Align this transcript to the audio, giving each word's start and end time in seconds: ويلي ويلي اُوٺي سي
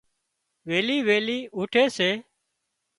ويلي 0.69 0.97
ويلي 1.07 1.39
اُوٺي 1.55 1.85
سي 1.97 2.09